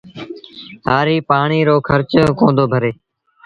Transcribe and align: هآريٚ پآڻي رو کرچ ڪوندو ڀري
هآريٚ 0.87 1.25
پآڻي 1.29 1.59
رو 1.67 1.75
کرچ 1.87 2.11
ڪوندو 2.39 2.65
ڀري 2.71 2.91